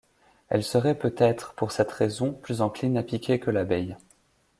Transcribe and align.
Elle 0.49 0.63
serait 0.63 0.97
peut-être- 0.97 1.53
pour 1.53 1.71
cette 1.71 1.91
raison- 1.91 2.33
plus 2.41 2.61
encline 2.61 2.97
à 2.97 3.03
piquer 3.03 3.39
que 3.39 3.51
l'abeille. 3.51 3.95